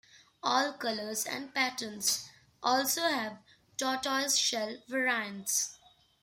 [0.41, 2.27] All colours and patterns
[2.63, 3.37] also have
[3.77, 5.77] tortoiseshell variants.